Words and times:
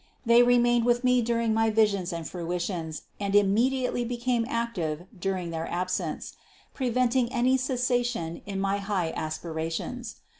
They 0.25 0.41
remained 0.41 0.83
with 0.83 1.03
me 1.03 1.21
during 1.21 1.53
my 1.53 1.69
visions 1.69 2.11
and 2.11 2.27
fruitions 2.27 3.03
and 3.19 3.35
immediately 3.35 4.03
became 4.03 4.47
active 4.49 5.05
during 5.15 5.51
their 5.51 5.67
absence, 5.69 6.33
preventing 6.73 7.31
any 7.31 7.55
cessation 7.55 8.41
in 8.47 8.59
my 8.59 8.77
high 8.79 9.11
aspirations. 9.15 10.15